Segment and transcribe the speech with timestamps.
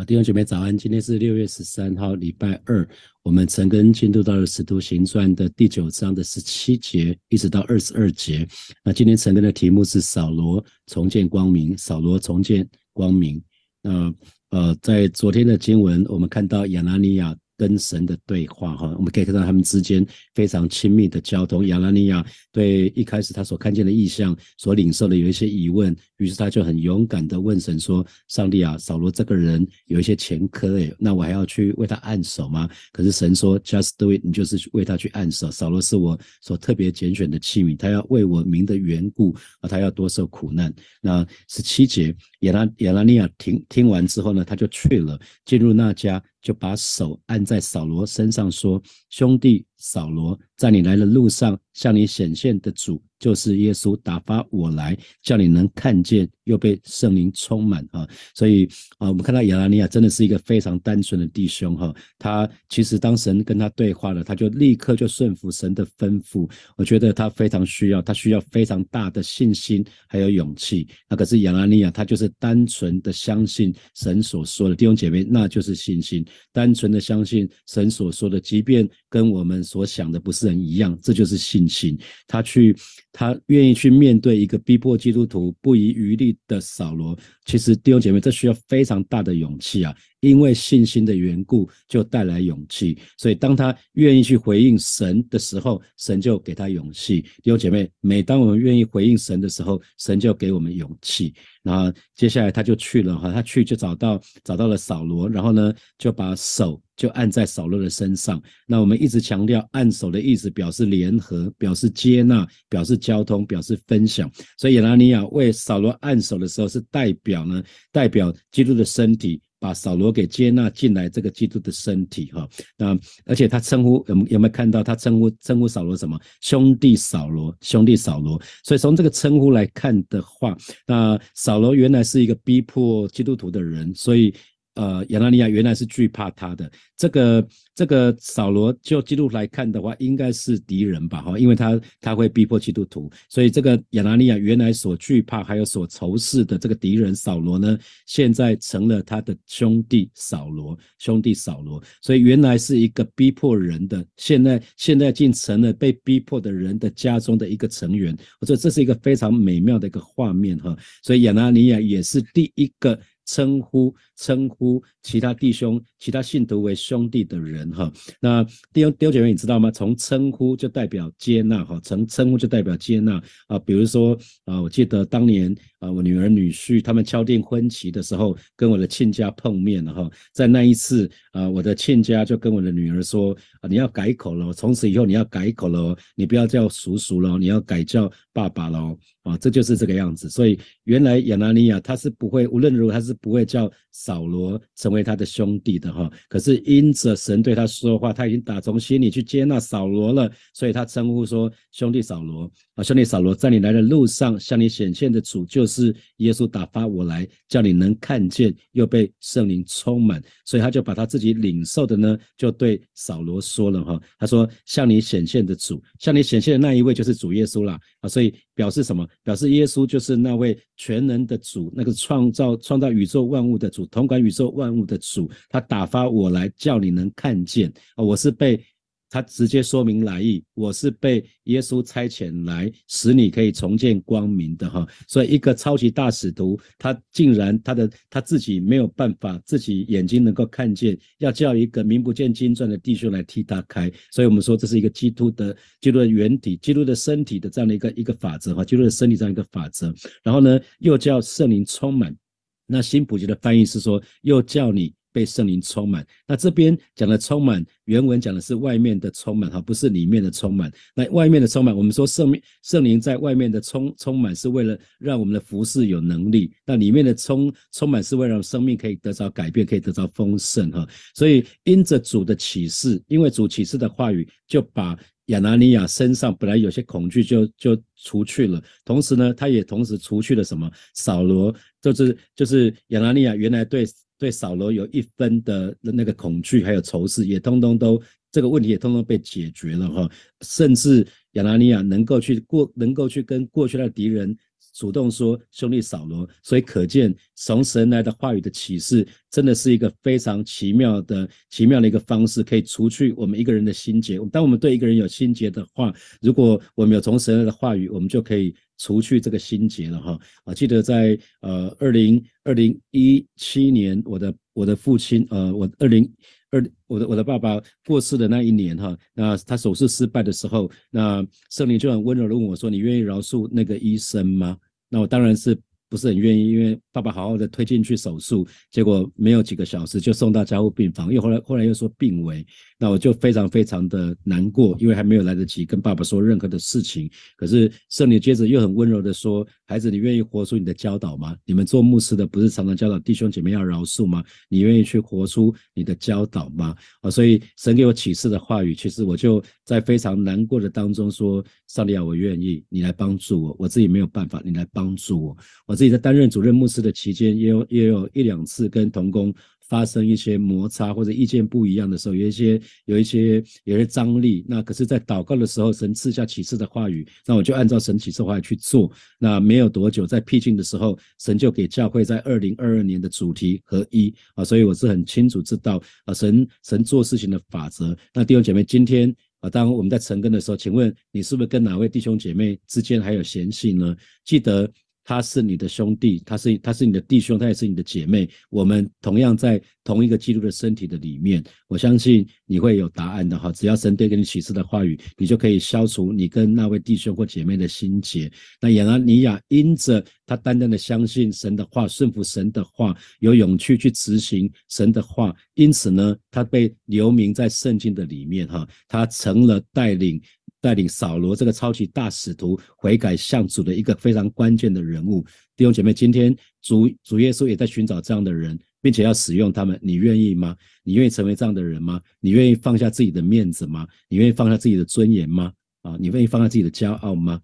[0.00, 0.74] 啊，弟兄姐妹早安！
[0.78, 2.88] 今天是六月十三号，礼拜二。
[3.22, 8.48] 我们陈根进度到了《使徒行传》的第九章的十七节，一直到二十二节。
[8.82, 11.76] 那今天陈根的题目是扫罗重建光明。
[11.76, 13.42] 扫罗重建光明。
[13.82, 14.10] 那
[14.48, 17.36] 呃，在昨天的经文，我们看到亚拿尼亚。
[17.60, 21.66] 跟神的对话，哈，我们可以看到他们之间非常亲密的交通。
[21.66, 35.50] 亚拉尼亚对一开始他所看见的意象所领受的有一些疑问，于是他就很勇敢的问神说：“上帝啊，扫罗这个人有一些前科，诶，那我还要去为他按手吗？”可是神说：“Just do it，你就是为他去按手。
[35.50, 40.72] 扫罗是我所特别拣选的器皿，他要为我名的缘故啊，他要多受苦难。”
[41.02, 46.22] 那十七节，亚拉亚拉尼亚听听完之后呢，他就去了，进入那家。
[46.40, 58.06] 就把手按在扫罗身上，说：“兄弟扫罗，在你来的路上，向你显现的主。”就是耶稣打发我来，叫你能看见，又被圣灵充满啊！
[58.34, 58.68] 所以
[58.98, 61.94] 啊，我们看到亚拉尼亚真的是一个非常单纯的弟兄哈。
[62.18, 66.50] 他其实当神跟他对话了，他就立刻就顺服神的吩咐。
[66.76, 70.88] 我觉得他非常需要，他需要非常大的信心还有勇气。
[71.08, 76.26] 那可是亚拉尼亚，他就是单纯的相信神所说的弟兄姐妹，那就是信心。
[76.52, 81.96] 单纯的相信神所说的，即便跟我们所想的不是很一样，这就是信心。
[82.26, 82.76] 他去。
[83.12, 89.94] 他愿意去面对一个逼迫基督徒不遗余力的扫罗，其实弟兄姐妹，这需要非常大的勇气啊！
[90.20, 92.98] 因为信心的缘故，就带来勇气。
[93.16, 97.22] 所以当他愿意去回应神的时候，神就给他勇气。
[97.42, 101.34] 弟兄姐妹，每当我们愿意回应神的时候，神就给我们勇气。
[101.62, 108.42] 然后接下来他就去了哈，他去就找到找到了扫罗，然后呢就把手就按在扫罗的身上。
[108.66, 114.30] 那我们一直强调按手的意思，表示联合，表示接纳，表示交通，表示分享。
[114.56, 119.40] 所以亚拿尼亚为扫罗按手的时候，是代表呢，代表基督的身体。
[119.60, 122.48] 把扫罗给接纳进来，这个基督的身体哈。
[122.76, 128.40] 那而且他称呼有有没有看到他称呼称呼扫罗什么兄弟扫罗兄弟扫罗？
[128.64, 130.56] 所以从这个称呼来看的话，
[130.86, 134.34] 那扫罗原来是一个逼迫基督徒的人，所以。
[134.74, 141.20] 呃，亚纳尼亚原来是惧怕他的这个这个扫罗，就基督来看的话，应该是敌人吧？
[141.22, 147.76] 哈，因为他他会逼迫基督徒，所以这个亚纳尼亚原来所惧怕还有所仇视的这个敌人扫罗呢，
[148.06, 158.16] 现在成了他的兄弟扫罗，兄弟扫罗，所以原来是一个逼迫人的，现在现在竟成了被逼迫的人的家中的一个成员。
[158.40, 162.98] 我说这是一个非常美妙的一个画面哈，所以亚纳尼亚也是第一个。
[163.30, 168.42] 称呼称呼其他弟兄、其他信徒为兄弟的人，哈，那
[168.72, 169.70] 弟兄弟兄姐妹，你知道吗？
[169.70, 173.56] 从称呼就代表接纳，哈，从称呼就代表接纳啊。
[173.60, 188.96] 比如说啊，我记得当年啊，我女儿女婿他们敲定婚期的时候，跟我的亲家碰面了，哈，在那一次啊，我的亲家就跟我的女儿说啊，你要改口了，从此以后你要改口了，你不要叫叔叔了，你要改叫爸爸了。
[189.22, 196.10] 啊，这就是这个样子，所以原来亚拿尼亚他是不会，无论如何他是不会叫扫罗成为他的兄弟的哈。
[196.28, 217.78] 可是因着神对他说话，他已经打从心里去接纳扫罗了，所以他称呼说兄弟扫罗啊，兄弟扫罗，在你来的路上向你显现的主就是耶稣打发我来，叫你能看见，又被圣灵充满，所以他就把他自己领受的呢，就对扫罗说了哈，他说向你显现的主，向你显现的那一位就是主耶稣啦。
[218.00, 219.06] 啊，所以表示什么？
[219.22, 225.30] 表示耶稣就是那位全能的主，那个创造创造宇宙万物的主，统管宇宙万物的主。
[225.48, 228.04] 他打发我来叫你能看见啊！
[228.04, 228.62] 我是被
[229.10, 234.86] 他直接说明来意，我是被耶稣差遣来使你可以重见光明的哈。
[235.08, 243.90] 所以一个超级大使徒，他竟然他的他自己没有办法，自己眼睛能够看见，要叫一个名不见经传的弟兄来替他开。
[244.12, 249.92] 所以我们说这是一个基督的基督的原体，基督的身体的这样的一个一个法则哈，基督的身体这样一个法则。
[250.22, 252.16] 然后呢，又叫圣灵充满。
[252.64, 254.94] 那新普及的翻译是说，又叫你。
[255.12, 260.70] 被圣灵充满，那这边讲的充满，原文讲的是外面的充满哈，不是里面的充满。
[260.94, 270.86] 那外面的充满，我们说圣圣灵在外面的充充满，是为了让我们的服饰有能力；那里面的充充满，是为了让生命可以得着改变，可以得着丰盛哈。
[271.14, 274.96] 所以因着主的启示，因为主启示的话语，就把
[275.26, 280.70] 亚拿尼亚身上本来有些恐惧就就除去了，同时呢，他也同时除去了什么？
[280.94, 283.84] 扫罗就是就是亚拿尼亚原来对。
[284.20, 288.00] 对扫罗有一分的那个恐惧，还有仇视，也通通都
[288.30, 290.10] 这个问题也通通被解决了哈。
[290.42, 294.36] 甚至亚拿尼亚能够去过，能够去跟过去的敌人
[294.74, 304.18] 主动说兄弟扫罗，所以可见从神来的话语的启示，真的是一个非常奇妙的奇妙的一个方式，可以除去我们一个人的心结。
[304.30, 310.18] 当我们对一个人有心结的话，如果我们有从神来的话语，我们就可以除去这个心结了哈。
[310.44, 316.02] 啊，记得在呃二零二零一七年，我的我的父亲呃我二零
[316.50, 324.56] 二我的我的爸爸过世的那一年哈，那他手术失败的时候，那圣灵就很温柔的问我说：“你愿意饶恕那个医生吗？”
[324.88, 325.56] 那我当然是
[325.90, 332.46] 不是很愿意，因为爸爸好好的推进去手术，结果没有几个小时就送到加护病房，又后来后来又说病危。
[332.78, 337.10] 那我就非常非常的难过，因为还没有来得及跟爸爸说任何的事情。
[337.36, 341.36] 可是圣女接着又很温柔的说：“孩子，你愿意活出你的教导吗？
[341.44, 344.24] 你们做牧师的不是常常教导弟兄姐妹要饶恕吗？
[344.48, 355.36] 你愿意去活出你的教导吗？”啊，所以神给我启示的话语，其实我就在非常难过的当中说：“上帝啊，我愿意，你来帮助我，我自己没有办法，你来帮助我。”
[355.66, 359.34] 我自己在担任主任牧师的期间，也有也有一两次跟同工。
[359.70, 364.44] 发生一些摩擦或者意见不一样的时候，有一些有一些有些张力。
[364.48, 368.90] 那可是，在祷告的时候，神赐下启示的话语，那我就按照神启示话语去做。
[369.16, 377.96] 那没有多久，在僻静的时候，神就给教会在二零二二年的主题合一啊，所以我是很清楚知道啊，神神做事情的法则。
[378.12, 383.96] 那弟兄姐妹，今天啊，当我们在成根的时候，请问你是不是跟哪位弟兄姐妹之间还有嫌隙呢？
[384.24, 384.68] 记得。
[385.04, 388.28] 他是你的兄弟，他是他是你的弟兄，他也是你的姐妹。
[388.48, 393.50] 我们同样在同一个基督的身体的里面，我相信你会有答案的哈。
[393.52, 398.30] 只要神对给你启示的话语，你就可以消除你跟那位弟兄或姐妹的心结。
[398.60, 410.20] 那亚拿尼亚因着他单单的相信神的话，顺服神的话，有勇气去执行神的话，因此呢，他被留名在圣经的里面哈，他成了带领。
[410.60, 415.24] 带领扫罗这个超级大使徒悔改向主的一个非常关键的人物，
[415.56, 420.56] 弟兄姐妹，今天主主耶稣也在寻找这样的人，并且要使用他们，你愿意吗？
[420.82, 422.00] 你愿意成为这样的人吗？
[422.20, 423.86] 你愿意放下自己的面子吗？
[424.08, 425.52] 你愿意放下自己的尊严吗？
[425.82, 427.40] 啊，你愿意放下自己的骄傲吗？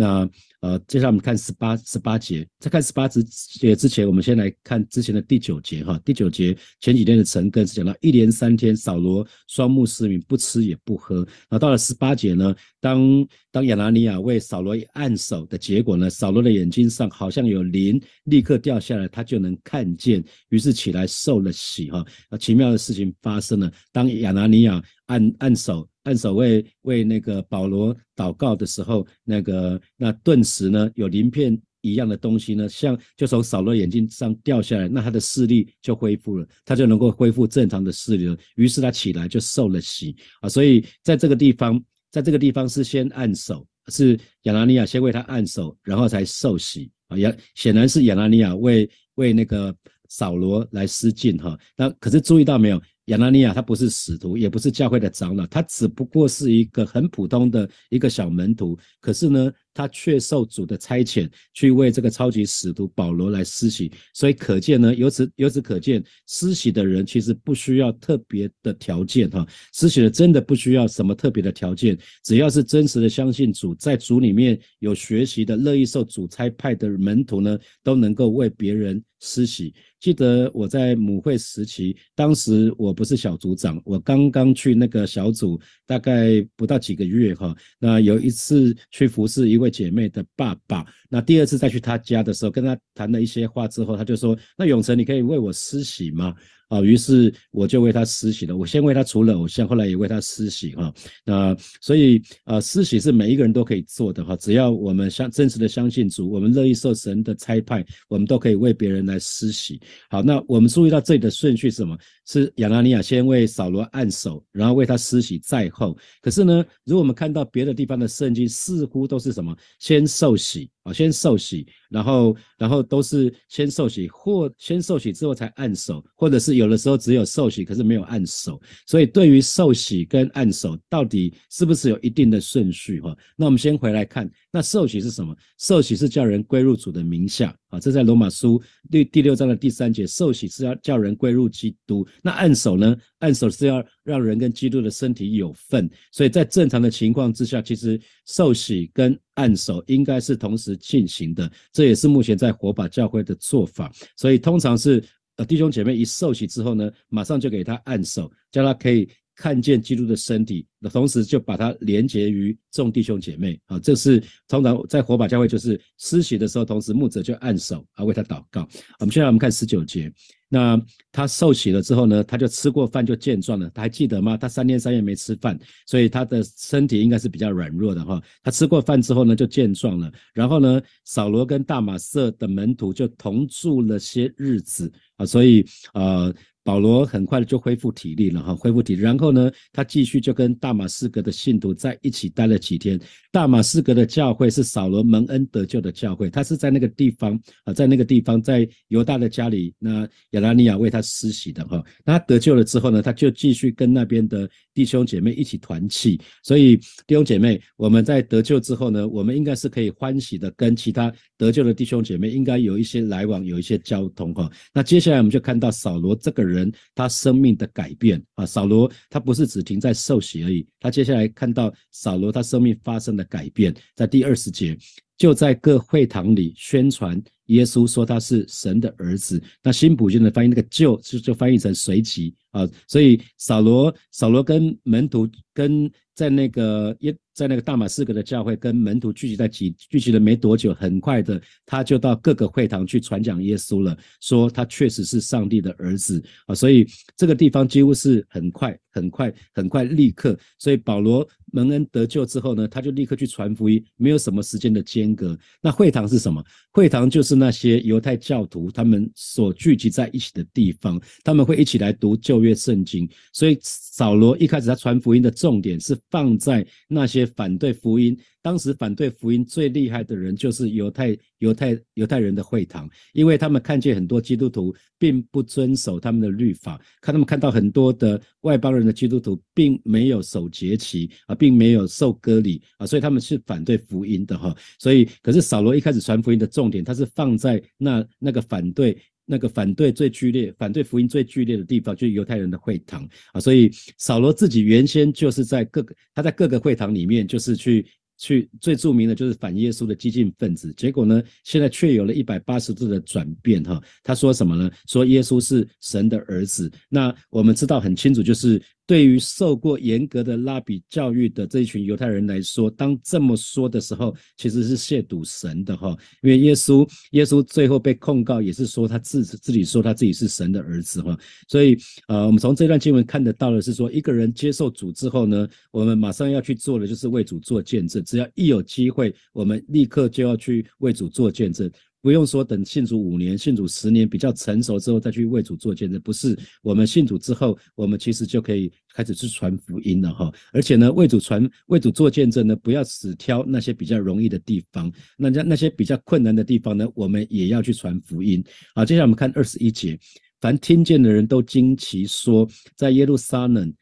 [0.00, 0.26] 那
[0.60, 6.00] 呃，接下来我们看十八十八节，在看十八节之前，我们先来看之前的第九节哈。
[6.04, 11.26] 第九节前几天的晨更是讲到一连三天，扫罗双目失明，不吃也不喝。
[11.50, 22.02] 那到了十八节呢，当当亚拿尼亚为扫罗按手的结果呢，扫罗的眼睛上好像有鳞立刻掉下来，他就能看见，于是起来受了洗哈。
[22.30, 25.86] 那奇妙的事情发生了，当亚拿尼亚按按手。
[26.04, 38.36] 按手为为那个保罗祷告的时候，那个那顿时呢，有鳞片一样的东西呢，像就从扫罗眼睛上掉下来，那他的视力就恢复了，他就能够恢复正常的视力了。
[38.56, 47.18] 于是他起来就受了洗啊，所以在这个地方，在这个地方是先按手，是亚拿尼亚先为他按手，然后才受洗啊。
[47.18, 49.74] 亚显然是亚拿尼亚为为那个
[50.08, 51.58] 扫罗来施浸哈。
[51.76, 52.80] 那可是注意到没有？
[53.10, 58.78] 亚拿尼亚他不是使徒，也不是教会的长老，他只不过是一个很普通的一个小门徒。
[59.00, 63.90] 可是呢，他却受主的差遣去为这个超级使徒保罗来施洗。
[64.14, 69.44] 所以可见呢，由此由此可见，施洗的人其实不需要特别的条件哈。
[69.72, 79.74] 施洗的真的不需要什么特别的条件，只要是真实的相信主，在主里面有学习的、乐意受主差派的门徒呢，都能够为别人施洗。
[80.00, 87.54] 记得我在母会时期，当时我不是小组长，我刚刚去那个小组，大概不到几个月哈。
[87.78, 96.34] 那有一次去服侍一位姐妹的爸爸，那第二次再去她家的时候，跟她谈了一些话之后，她就说：“那永成，你可以为我施洗吗？”
[96.70, 98.56] 啊，于是我就为他施洗了。
[98.56, 100.94] 我先为他除了偶像，后来也为他施洗哈。
[101.24, 104.36] 那所以啊，施洗是每一个人都可以做的哈。
[104.36, 109.80] 只要我们相真实的相信主，我们乐意受神的差派，我们都可以为别人来施洗。
[110.08, 111.98] 好，那我们注意到这里的顺序是什么？
[112.24, 115.98] 是亚拿尼亚先为扫罗按手，然后为他施洗在后。
[116.22, 119.56] 可是呢，如果我们看到别的地方的圣经，似乎都是什么？
[119.80, 128.60] 先受洗啊，先受洗，然后然后都是先受洗，或先受洗之后才按手，或者是有的时候只有受洗，可是没有按手。
[128.86, 133.00] 所以对于受洗跟按手，到底是不是有一定的顺序？
[133.00, 135.36] 哈，那我们先回来看，那受洗是什么？
[135.58, 137.54] 受洗是叫人归入主的名下。
[137.70, 138.60] 啊，这在罗马书
[138.90, 142.06] 第第六章的第三节，受洗是要叫人归入基督。
[142.22, 142.96] 那按手呢？
[143.20, 145.88] 按手是要让人跟基督的身体有份。
[146.12, 151.50] 所以在正常的情况之下，其实受洗跟按手应该是同时进行的。
[151.72, 153.90] 这也是目前在火把教会的做法。
[154.16, 155.02] 所以通常是
[155.36, 159.08] 呃弟兄姐妹一受洗之后呢，马上就给他按手，叫他可以。
[159.40, 163.78] 看见基督的身体，那同时就把它连接于众弟兄姐妹啊。
[163.78, 168.68] 这是通常在火把教会就是施洗的时候，同时牧者就按手啊为他祷告。
[168.98, 170.12] 我们现在我们看十九节。
[170.52, 170.78] 那
[171.12, 173.70] 他受洗了之后呢，他就吃过饭就健壮了。
[173.70, 174.36] 他还记得吗？
[174.36, 178.20] 他三天三夜没吃饭，所以他的身体应该是比较软弱的哈。
[178.42, 180.12] 他吃过饭之后呢，就健壮了。
[180.34, 186.34] 然后呢，扫罗跟大马色的门徒就同住了些日子啊，所以呃。
[186.62, 193.00] 保罗很快的就恢复体力了哈，恢复体力，然后呢，他继续就跟大马士革的信徒在一起待了几天。
[193.32, 201.82] 大马士革的教会是扫罗蒙恩得救的教会，他是在那个地方啊，在那个地方，在犹大的家里，那亚拉尼亚为他施洗的哈。
[202.04, 204.48] 那他得救了之后呢，他就继续跟那边的
[204.80, 206.20] 弟兄姐妹一起团契。
[206.42, 214.50] 所以弟兄姐妹，我们在得救之后呢，我们应该是可以欢喜的跟其他得救的弟兄姐妹应该有一些来往，有一些交通哈。
[214.74, 216.50] 那接下来我们就看到扫罗这个人。
[216.50, 224.76] 人他生命的改变啊，扫罗他不是只停在受洗而已，他接下来看到扫罗他生命发生的改变，在第二十节
[225.16, 229.40] 就在各会堂里宣传耶稣，说他是神的儿子。
[229.62, 237.16] 那新普京的翻译那个就就就翻译成随即啊，所以扫罗扫罗跟门徒跟在那个耶。
[237.32, 250.38] 在那个大马士革的教会，跟门徒聚集在几聚集了没多久，很快的他就到各个会堂去传讲耶稣了，说他确实是上帝的儿子啊，所以这个地方几乎是很快、很快、很快，立刻。
[250.58, 255.38] 所以保罗蒙恩得救之后呢，他就立刻去传福音，没有什么时间的间隔。
[255.62, 256.44] 那会堂是什么？
[256.70, 263.08] 会堂就是那些犹太教徒他们所聚集在一起的地方，他们会一起来读旧约圣经。
[263.32, 267.30] 所以扫罗一开始他传福音的重点是放在那些。
[267.36, 284.54] 反对福音，当时反对福音最厉害的人就是犹太犹太犹太人的会堂，因为他们看见很多基督徒并不遵守他们的律法，看他们看到很多的外邦人的基督徒并没有守节期啊，并没有受割礼啊，所以他们是反对福音的哈。
[284.78, 288.96] 所以，可是扫罗一开始传福音的重点，他是放在那那个反对。
[289.26, 293.40] 那个反对最剧烈、反对福音最剧烈的地方，就是犹太人的会堂啊。
[293.40, 297.86] 所以扫罗自己原先就是在各个他在各个会堂里面，就是去
[298.20, 300.72] 去最著名的就是反耶稣的激进分子。
[300.74, 303.82] 结果呢，现在却有了一百八十度的转变哈。
[304.04, 304.70] 他说什么呢？
[304.86, 306.70] 说耶稣是神的儿子。
[306.88, 308.62] 那我们知道很清楚，就是。
[308.86, 315.96] 对于受过严格的拉比教育的这一群犹太人来说，当这么说的时候，其实是亵渎神的哈。
[316.22, 321.16] 因为耶稣，耶稣最后被控告也是说他自自己说他自己是神的儿子哈。
[321.46, 328.02] 所以，呃，我们从这段经文看得到的是说，一个人接受主之后呢，我们马上要去做的就是为主做见证。
[328.04, 331.70] 只要一有机会，我们立刻就要去为主做见证。
[332.02, 340.32] 不用说，等信主五年、信主十年比较成熟之后再去为主做见证，不是我们信主之后，我们其实就可以开始去传福音了哈。
[340.52, 348.42] 而且呢，为主传、为主做见证呢，不要只挑那些比较容易的地方，那那那些比较困难的地方呢，我们也要去传福音。
[348.74, 349.98] 好，接下来我们看二十一节，
[350.40, 353.72] 凡听见的人都惊奇说，在耶路撒冷。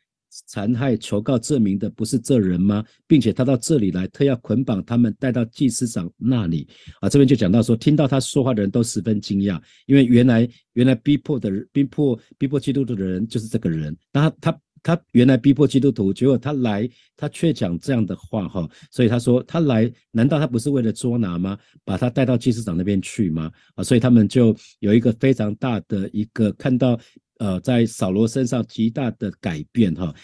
[0.47, 2.85] 残害求告证明的不是这人吗？
[3.07, 6.69] 并且他到这里来，特要捆绑他们带到祭司长那里。
[7.01, 13.97] 啊，这边就讲到说，听到他说话的人都十分惊讶，因为原来原来逼迫的、逼迫逼迫基督徒的人就是这个人。
[14.13, 18.69] 那他他他原来逼迫基督徒，结果他来，他却讲这样的话哈。
[18.91, 21.59] 所以他说他来，难道他不是为了捉拿吗？
[21.85, 23.51] 把他带到祭司长那边去吗？
[23.75, 26.99] 啊，所以他们就有一个非常大的一个看到。
[27.39, 30.15] 呃，在扫罗身上极大的改变哈，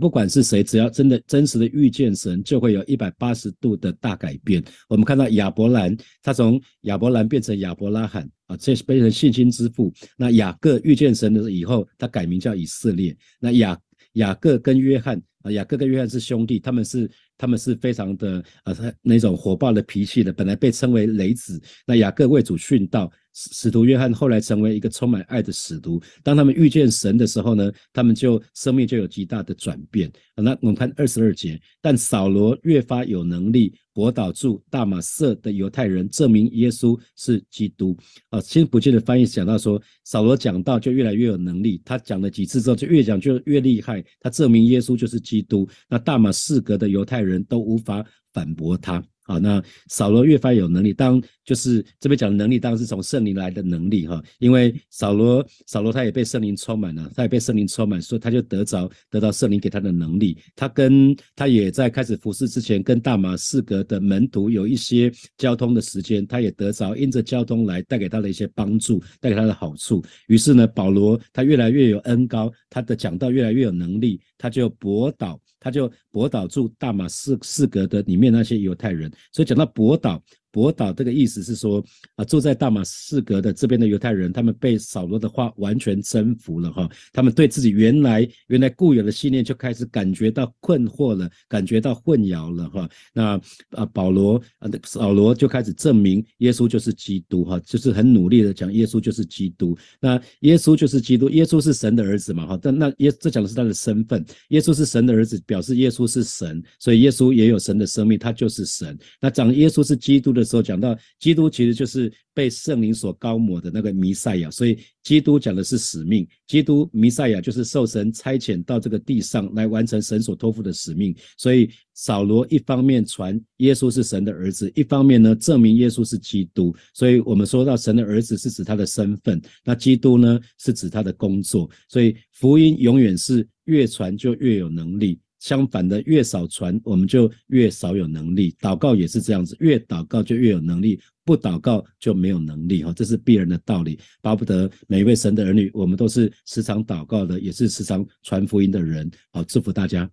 [0.00, 4.62] 不管是谁，只要真的真实的遇见神，就会有一百八十度的大改变。
[4.88, 9.92] 我们看到亚伯兰，他从亚伯兰变成亚伯拉罕啊，这是变成信心之父。
[10.16, 13.16] 那雅各遇见神的以后，他改名叫以色列。
[13.38, 13.78] 那雅
[14.14, 17.10] 雅各跟约翰啊，雅各跟约翰是兄弟，他们是。
[17.38, 21.60] 他们是非常的呃那种火爆的脾气的，本来被称为雷子。
[21.84, 26.00] 那雅各为主殉道，使徒约翰后来成为一个充满爱的使徒。
[26.22, 30.12] 当他们遇见神的时候呢，他们就生命就有极大的转变。
[30.36, 37.96] 那我们看二十二节，但扫罗越发有能力驳倒住大马色的犹太人，证明耶稣是基督。
[38.30, 45.66] 啊，新不记的翻译讲到说，扫罗讲道就越来越有能力，他讲了几次之后就越讲就越厉害，他证明耶稣就是基督。
[45.88, 47.22] 那大马士革的犹太。
[47.22, 54.20] 人都无法反驳他好，那扫罗越发有能力，当就是这边讲的能力，当然是从圣灵来的能力哈。
[54.40, 60.36] 因为扫罗扫罗他也被圣灵充满了，他也被圣灵充满，所以他就得着得到圣灵给他的能力。
[60.56, 70.02] 他跟他也在开始服侍之前，跟大马士革的门徒有一些交通的时间，他也得着因着交通来带给他的一些帮助，带给他的好处。
[70.26, 75.40] 于是呢，保罗他越来越有恩高，他的讲道越来越有能力，他就博导。
[75.64, 80.22] 他就博导住大马士士革的里面那些犹太人，所以讲到博导。
[80.52, 81.82] 博导这个意思是说，
[82.14, 92.86] 啊，住在大马士革的这边的犹太人，他们被扫罗的话完全征服了哈，他们对自己原来原来固有的信念就开始感觉到困惑了，感觉到混淆了哈。
[93.14, 93.40] 那
[93.70, 99.74] 啊，保罗啊，扫罗就开始证明耶稣就是基督哈，就是很努力的讲耶稣就是基督。
[100.00, 102.58] 那耶稣就是基督，耶稣是神的儿子嘛哈。
[102.60, 108.98] 但那耶这讲的是他的身份，耶稣是神的儿子，表示耶稣是神，所以耶稣也有神的生命，他就是神。
[109.18, 110.41] 那讲耶稣是基督的。
[110.42, 121.14] 的时候讲到基督其实就是被圣灵所高抹的那个弥赛亚，所以基督讲的是使命，基督弥赛亚就是受神差遣到这个地上来完成神所托付的使命。
[121.36, 126.74] 所以扫罗一方面传耶稣是神的儿子，一方面呢证明耶稣是基督。
[126.94, 131.70] 所以我们说到神的儿子是指他的身份，那基督呢是指他的工作。
[131.88, 135.20] 所以福音永远是越传就越有能力。
[135.42, 138.54] 相反的，越少传，我们就越少有能力。
[138.60, 142.84] 祷告也是这样子，越祷告就越有能力，不祷告就没有能力。
[142.84, 143.98] 哈，这是必然的道理。
[144.20, 149.10] 巴不得每一位神的儿女，我们都是时常祷告的，也是时常传福音的人。
[149.32, 150.08] 好，祝福大家。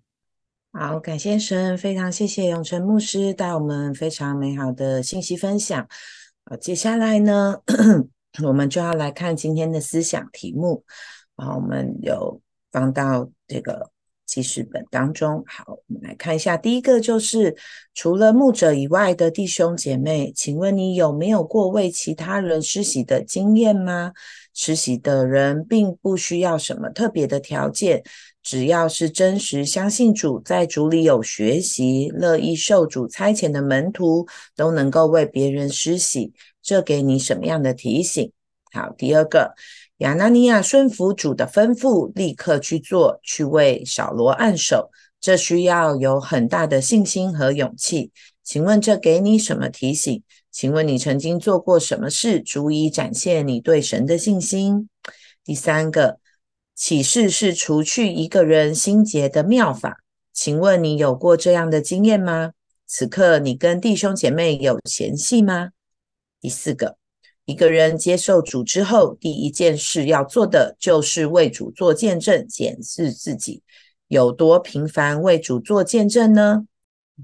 [0.71, 5.87] 好，感谢神，非常谢谢永成牧师带我们非常美好的信息分享。
[6.45, 7.55] 好，接下来呢，
[8.41, 10.83] 我们就要来看今天的思想题目。
[11.35, 13.91] 好，我们有放到这个。
[14.29, 16.55] 记事本当中，好，我们来看一下。
[16.55, 17.55] 第一个就是，
[17.95, 24.13] 除了牧者以外的弟兄姐妹，请问你有没有过为其他人施洗的经验吗？
[24.53, 28.03] 施洗的人并不需要什么特别的条件，
[28.43, 36.33] 只要是真实相信主，在主里有学习、乐意受主差遣的门徒，都能够为别人施洗。
[36.61, 38.31] 这给你什么样的提醒？
[38.71, 39.55] 好，第二个。
[39.99, 44.89] 亚拿尼亚顺服主的吩咐，立刻去做，去为扫罗按手。
[45.19, 48.11] 这需要有很大的信心和勇气。
[48.41, 50.23] 请问这给你什么提醒？
[50.49, 54.87] 请问你曾经做过什么事，足以展现你对神的信心？
[55.43, 56.19] 第三个
[56.73, 59.97] 启示是除去一个人心结的妙法。
[60.31, 62.51] 请问你有过这样的经验吗？
[62.87, 65.71] 此刻你跟弟兄姐妹有嫌隙吗？
[66.39, 66.98] 第四个。
[67.49, 73.63] 一个人接受主之后，第一件事要做的就是为主做见证，检视自己
[74.07, 76.67] 有多频繁为主做见证呢？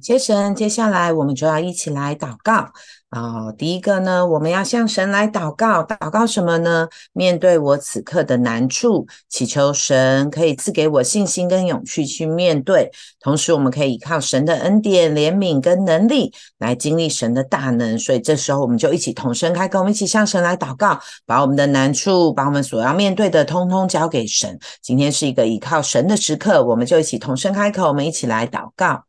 [0.01, 2.73] 接神，接下来我们就要一起来祷告。
[3.15, 6.85] 啊，第一个呢，我们要向神来祷告，祷告什么呢？
[7.13, 12.91] 面对我此刻的难处，祈求神可以赐给我信心跟勇气去面对。
[13.21, 17.97] 同时，我们可以依靠神的恩典、怜悯跟能力来经历神的大能。
[17.97, 24.59] 所以这时候，我们就一起同声开口，我们一起向神来祷告，把我们的难处，把我们所要面对的，通通交给神。
[24.81, 29.04] 今天是一个依靠神的时刻，我们就一起同声开口，我们一起来祷告。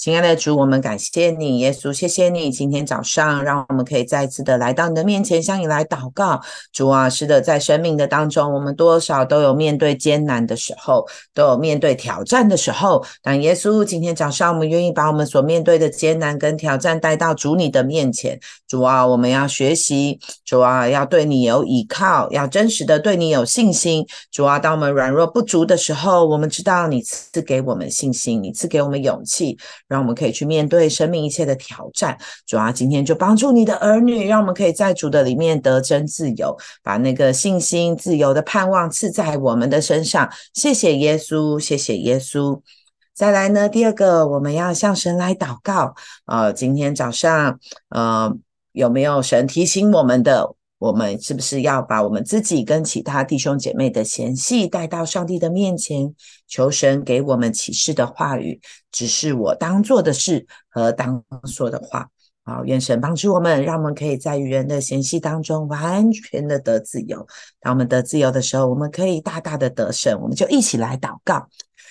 [0.00, 6.40] 亲爱的主，我们感谢你，耶稣，谢谢你今天早上让我们可以再次的来到你的面前，向你来祷告。
[6.72, 13.04] 主啊，是的，在生命的当中，我们多少都有面对艰难的时候，都有面对挑战的时候。
[13.20, 18.40] 但耶稣，今天早上我们愿意把我们所面对的艰难跟挑战带到主你的面前。
[18.66, 24.06] 主啊，我们要学习，主啊，要对你有依靠，要真实的对你有信心。
[24.32, 29.58] 主啊，当我们软弱不足的时候，我们知道你赐给我们信心，你赐给我们勇气。
[29.90, 32.16] 让我们可以去面对生命一切的挑战。
[32.46, 40.30] 主啊，今天就帮助你的儿女，让我们可以在主的里面得真自由，把那个信心、自由的盼望赐在我们的身上。
[40.54, 42.60] 谢谢耶稣，谢谢耶稣。
[43.12, 45.94] 再来呢，第二个，我们要向神来祷告。
[46.26, 48.32] 呃，今天早上，呃，
[48.72, 50.54] 有没有神提醒我们的？
[50.80, 56.14] 我们是不是要把我们自己跟其他弟兄姐妹的嫌隙带到上帝的面前，
[56.48, 58.58] 求神给我们启示的话语，
[58.90, 62.08] 只是我当做的事和当说的话。
[62.42, 67.24] 好，愿神帮助我们，让我们可以在与人的嫌隙当中完全的得自由。
[67.60, 70.18] 当我们得自由的时候，我们可以大大的得胜。
[70.22, 71.46] 我们就一起来祷告。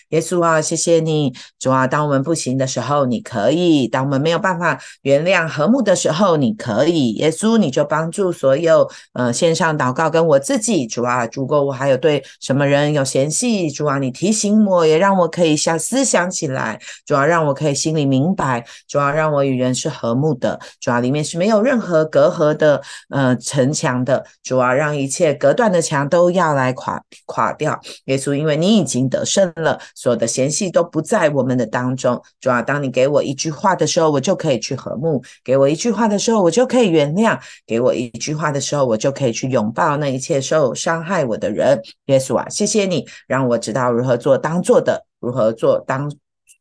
[0.10, 7.12] 耶稣啊，谢谢你，主啊，当我们不行的时候，你可以；当我们没有办法原谅和睦的时候，你可以。
[7.14, 27.80] 耶稣，你就帮助所有呃线上祷告跟我自己，主啊，如果我还有对什么人有嫌隙，主啊，你提醒我，也让我可以想思想起来，主要让我可以心里明白，主要让我与人是和睦的，主要里面是没有任何隔阂的呃城墙的，主要让一切隔断的墙都要来垮垮掉。
[28.06, 29.80] 耶稣，因为你已经得胜了。
[30.00, 41.82] 所有的嫌隙都不在我们的当中，主要当你给我一句话的时候，我就可以去和睦；给我一句话的时候，我就可以原谅；给我一句话的时候，我就可以去拥抱那一切受伤害我的人。
[42.06, 46.10] 耶稣啊，谢谢你让我知道如何做当做的，如何做当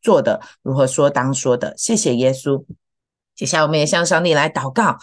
[0.03, 1.73] 做的，如何说当说的。
[1.77, 2.65] 谢谢耶稣。
[3.37, 4.99] 接下来我们也向上帝来祷告。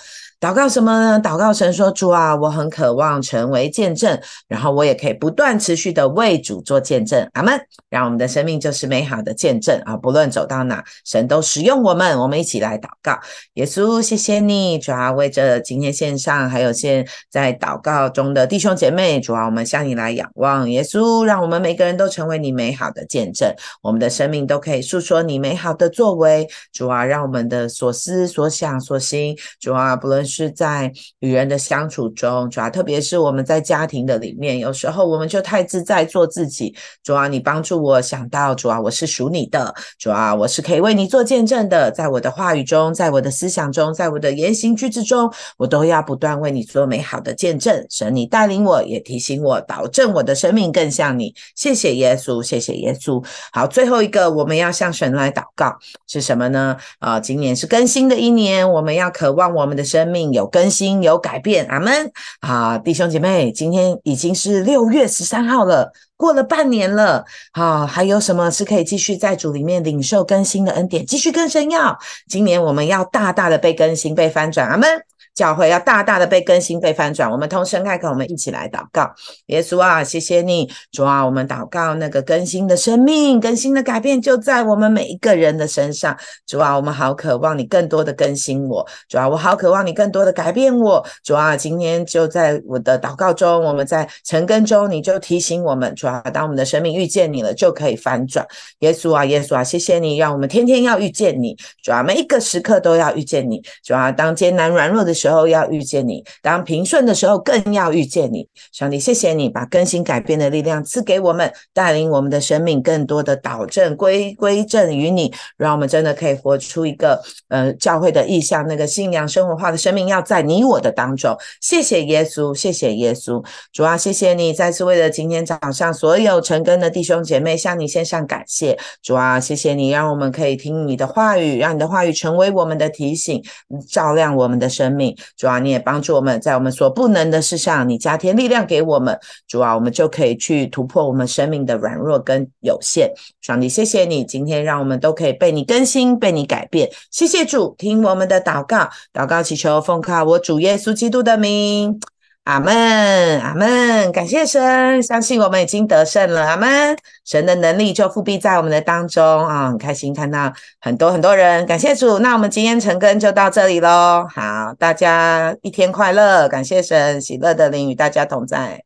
[0.45, 1.19] 祷告什么呢？
[1.19, 7.59] 祷告神说：“主啊，我很渴望成为见证，然后我也可以不断持续的为主做见证。”阿门。
[7.89, 9.95] 让我们的生命就是美好的见证啊！
[9.95, 12.19] 不论走到哪，神都使用我们。
[12.19, 13.17] 我们一起来祷告。
[13.53, 20.69] 耶稣，谢谢你，主啊，为着今天线上还有现在祷告中的弟兄姐妹，主啊，我们向你来仰望。
[20.69, 23.49] 耶稣，让我们每个人都成为你美好的见证，
[23.81, 26.45] 我们的生命都可以诉说你美好的作为。
[26.73, 36.75] 主啊，让我们的所思所想所行，主啊，不论是在与人的相处中，主要特别是我们在家庭的里面，有时候我们就太自在做自己。
[37.01, 41.89] 主啊，你帮助我想到，主啊，我是属你的，主啊，我是可以为你做见证的。
[41.91, 47.85] 在我的话语中，在我的思想中，在我的言行举止中，我都要不断为你做美好的见证。
[47.89, 51.33] 神，你带领我，也提醒我，保证我的生命更像你。
[51.55, 53.23] 谢谢耶稣，谢谢耶稣。
[53.53, 55.73] 好，最后一个我们要向神来祷告
[56.07, 56.75] 是什么呢？
[56.99, 60.14] 啊，今年是更新的一年，我们要渴望我们的生命。
[60.15, 62.77] 命有更新，有改变，阿门啊！
[62.77, 71.99] 弟兄姐妹，今天已经是六月十三号了，过了半年了，好，还有什么是可以继续在主里面领受更新的恩典，继续更深要？
[72.29, 74.87] 今年我们要大大的被更新，被翻转，阿门。
[75.35, 77.29] 教会要大大的被更新、被翻转。
[77.29, 79.13] 我们同声开口，我们一起来祷告。
[79.47, 86.17] 耶稣啊，谢谢你，主啊，我们祷告那个更新的生命、更新的改变就在我们每一个人的身上。
[86.47, 88.87] 主啊，我们好渴望你更多的更新我。
[89.09, 91.05] 主啊，我好渴望你更多的改变我。
[91.21, 98.47] 主啊，今天就在我的祷告中，我们在成根中，你就提醒我们，主啊，当我们的生命遇见你了，就可以翻转。
[98.79, 101.57] 耶稣啊，耶稣啊，谢谢你，让我们天天要遇见你。
[101.83, 103.61] 主啊，每一个时刻都要遇见你。
[103.83, 108.47] 主啊，当艰难软弱的时，时候要遇见你，当平顺的时候更要遇见你。
[108.71, 121.35] 上帝，谢谢你把更新改变的力量赐给我们，带领我们的生命更多的导正归归正于你，让我们真的可以活出一个呃教会的意向，那个信仰生活化的生命要在你我的当中。
[121.59, 128.77] 谢谢耶稣，谢谢耶稣，主啊，谢谢你再次为了今天早上所有成根的弟兄姐妹向你献上感谢。
[129.01, 133.43] 主啊，谢谢你让我们可以听你的话语，让你的话语成为我们的提醒，
[133.89, 135.14] 照亮我们的生命。
[135.37, 139.17] 主要，你也帮助我们在我们所不能的事上，你加添力量给我们。
[139.47, 143.11] 主啊，我们就可以去突破我们生命的软弱跟有限。
[143.41, 146.89] 上帝，谢谢你今天让我们都可以被你更新、被你改变。
[147.11, 151.99] 谢谢主，听我们的祷告，祷告祈求奉靠我主耶稣基督的名。
[152.45, 156.45] 阿门，阿门，感谢神，相信我们已经得胜了。
[156.45, 162.19] 阿门，神的能力就复辟在我们的当中啊，很开心看到很多很多人，感谢主。
[162.19, 164.27] 那我们今天成根就到这里喽。
[164.29, 168.83] 好，大家一天快乐，感谢神，喜乐的灵与大家同在。